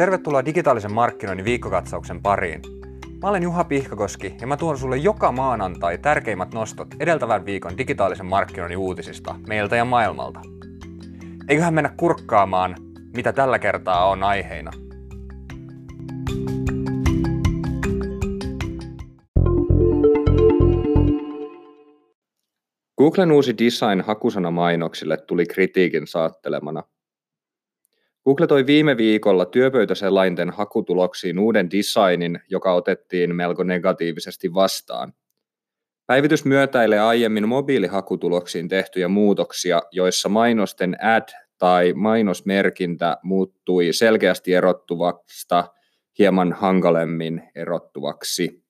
[0.00, 2.62] Tervetuloa digitaalisen markkinoinnin viikkokatsauksen pariin.
[3.22, 8.26] Mä olen Juha Pihkakoski ja mä tuon sulle joka maanantai tärkeimmät nostot edeltävän viikon digitaalisen
[8.26, 10.40] markkinoinnin uutisista meiltä ja maailmalta.
[11.48, 12.76] Eiköhän mennä kurkkaamaan,
[13.16, 14.70] mitä tällä kertaa on aiheina.
[22.98, 26.82] Googlen uusi design hakusana mainoksille tuli kritiikin saattelemana–
[28.30, 35.12] Google toi viime viikolla työpöytäselainten hakutuloksiin uuden designin, joka otettiin melko negatiivisesti vastaan.
[36.06, 45.64] Päivitys myötäilee aiemmin mobiilihakutuloksiin tehtyjä muutoksia, joissa mainosten ad tai mainosmerkintä muuttui selkeästi erottuvasta
[46.18, 48.64] hieman hankalemmin erottuvaksi.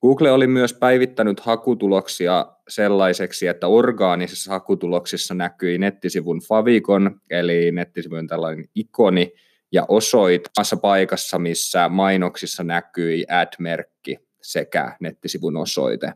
[0.00, 8.68] Google oli myös päivittänyt hakutuloksia sellaiseksi, että orgaanisissa hakutuloksissa näkyi nettisivun favikon, eli nettisivun tällainen
[8.74, 9.32] ikoni,
[9.72, 16.12] ja osoit samassa paikassa, missä mainoksissa näkyi ad-merkki sekä nettisivun osoite.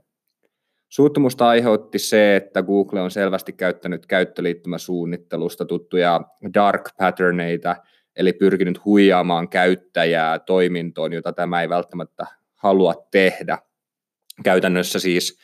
[0.89, 6.21] Suuttumusta aiheutti se, että Google on selvästi käyttänyt käyttöliittymäsuunnittelusta tuttuja
[6.55, 7.77] dark patterneita,
[8.17, 13.59] eli pyrkinyt huijaamaan käyttäjää toimintoon, jota tämä ei välttämättä halua tehdä–
[14.45, 15.39] käytännössä siis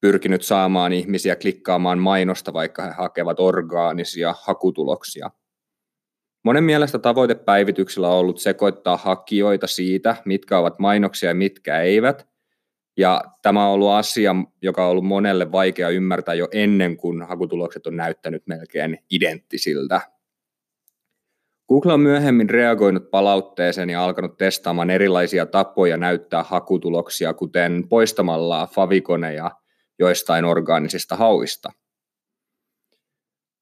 [0.00, 5.30] pyrkinyt saamaan ihmisiä klikkaamaan mainosta, vaikka he hakevat orgaanisia hakutuloksia.
[6.44, 12.28] Monen mielestä tavoitepäivityksellä on ollut sekoittaa hakijoita siitä, mitkä ovat mainoksia ja mitkä eivät.
[12.96, 17.86] Ja tämä on ollut asia, joka on ollut monelle vaikea ymmärtää jo ennen kuin hakutulokset
[17.86, 20.00] on näyttänyt melkein identtisiltä.
[21.68, 29.50] Google on myöhemmin reagoinut palautteeseen ja alkanut testaamaan erilaisia tapoja näyttää hakutuloksia, kuten poistamalla favikoneja
[29.98, 31.72] joistain orgaanisista hauista.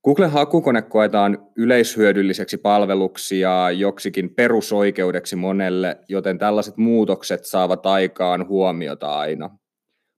[0.05, 9.19] Google hakukone koetaan yleishyödylliseksi palveluksi ja joksikin perusoikeudeksi monelle, joten tällaiset muutokset saavat aikaan huomiota
[9.19, 9.51] aina.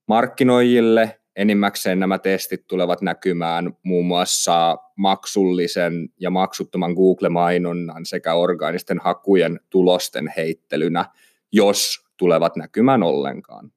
[0.08, 9.60] Markkinoijille enimmäkseen nämä testit tulevat näkymään muun muassa maksullisen ja maksuttoman Google-mainonnan sekä orgaanisten hakujen
[9.70, 11.04] tulosten heittelynä,
[11.52, 13.72] jos tulevat näkymään ollenkaan.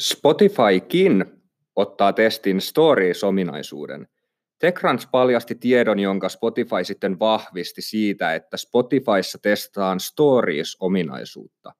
[0.00, 1.24] Spotifykin
[1.76, 4.08] ottaa testin Stories-ominaisuuden.
[4.58, 11.72] TechCrunch paljasti tiedon, jonka Spotify sitten vahvisti siitä, että Spotifyssa testataan Stories-ominaisuutta.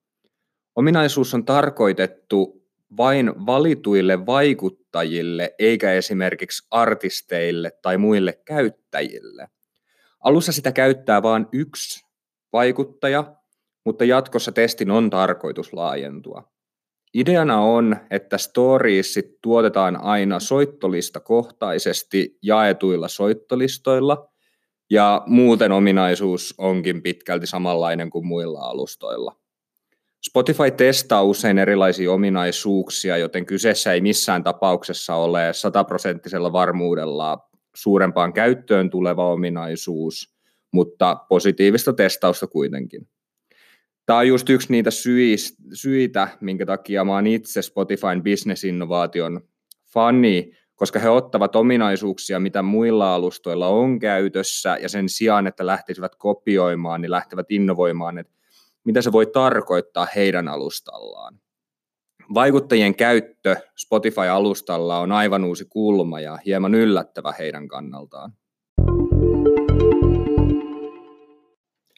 [0.76, 2.66] Ominaisuus on tarkoitettu
[2.96, 9.48] vain valituille vaikuttajille, eikä esimerkiksi artisteille tai muille käyttäjille.
[10.20, 12.06] Alussa sitä käyttää vain yksi
[12.52, 13.36] vaikuttaja,
[13.84, 16.59] mutta jatkossa testin on tarkoitus laajentua.
[17.14, 24.30] Ideana on, että storiesit tuotetaan aina soittolista kohtaisesti jaetuilla soittolistoilla,
[24.90, 29.36] ja muuten ominaisuus onkin pitkälti samanlainen kuin muilla alustoilla.
[30.28, 37.38] Spotify testaa usein erilaisia ominaisuuksia, joten kyseessä ei missään tapauksessa ole sataprosenttisella varmuudella
[37.74, 40.34] suurempaan käyttöön tuleva ominaisuus,
[40.72, 43.08] mutta positiivista testausta kuitenkin.
[44.10, 44.90] Tämä on just yksi niitä
[45.72, 49.40] syitä, minkä takia mä oon itse Spotifyn business-innovaation
[49.92, 56.16] fani, koska he ottavat ominaisuuksia, mitä muilla alustoilla on käytössä, ja sen sijaan, että lähtisivät
[56.16, 58.32] kopioimaan, niin lähtevät innovoimaan, että
[58.84, 61.40] mitä se voi tarkoittaa heidän alustallaan.
[62.34, 68.32] Vaikuttajien käyttö Spotify-alustalla on aivan uusi kulma ja hieman yllättävä heidän kannaltaan.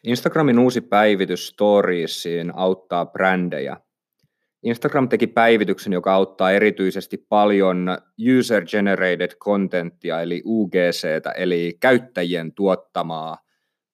[0.05, 3.77] Instagramin uusi päivitys Storiesiin auttaa brändejä.
[4.63, 7.99] Instagram teki päivityksen, joka auttaa erityisesti paljon
[8.39, 13.39] user-generated contenttia, eli UGC, eli käyttäjien tuottamaa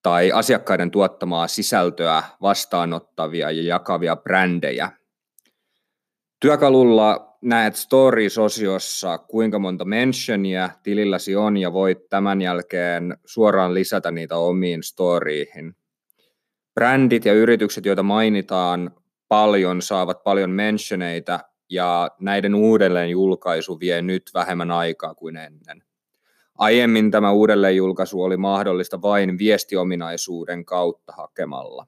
[0.03, 4.91] tai asiakkaiden tuottamaa sisältöä vastaanottavia ja jakavia brändejä.
[6.41, 14.37] Työkalulla näet Stories-osiossa, kuinka monta mentionia tililläsi on ja voit tämän jälkeen suoraan lisätä niitä
[14.37, 15.75] omiin storyihin.
[16.79, 18.91] Brändit ja yritykset, joita mainitaan
[19.29, 21.41] paljon, saavat paljon mentioneita
[21.71, 25.83] ja näiden uudelleen julkaisu vie nyt vähemmän aikaa kuin ennen.
[26.59, 31.87] Aiemmin tämä uudelleenjulkaisu oli mahdollista vain viestiominaisuuden kautta hakemalla.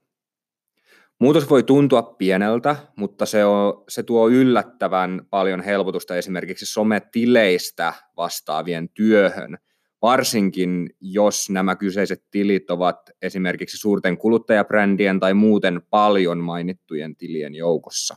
[1.19, 8.89] Muutos voi tuntua pieneltä, mutta se, on, se tuo yllättävän paljon helpotusta esimerkiksi sometileistä vastaavien
[8.89, 9.59] työhön,
[10.02, 18.17] varsinkin jos nämä kyseiset tilit ovat esimerkiksi suurten kuluttajabrändien tai muuten paljon mainittujen tilien joukossa.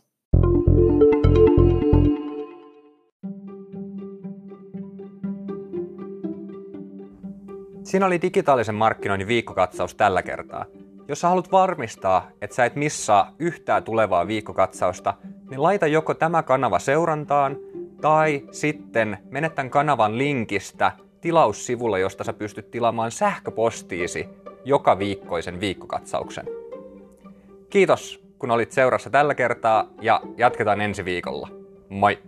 [7.84, 10.66] Siinä oli digitaalisen markkinoinnin viikkokatsaus tällä kertaa.
[11.08, 15.14] Jos sä haluat varmistaa, että sä et missaa yhtään tulevaa viikkokatsausta,
[15.50, 17.58] niin laita joko tämä kanava seurantaan
[18.02, 20.92] tai sitten mene tämän kanavan linkistä
[21.24, 24.30] tilaussivulle, josta sä pystyt tilaamaan sähköpostiisi
[24.66, 26.46] joka viikkoisen viikkokatsauksen.
[27.70, 31.50] Kiitos, kun olit seurassa tällä kertaa ja jatketaan ensi viikolla.
[31.90, 32.20] Moi!